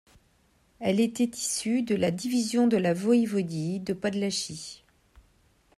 Elle 0.79 0.99
était 0.99 1.29
issue 1.31 1.83
de 1.83 1.93
la 1.93 2.09
division 2.09 2.65
de 2.65 2.75
la 2.75 2.91
voïvodie 2.91 3.81
de 3.81 3.93
Podlachie. 3.93 4.83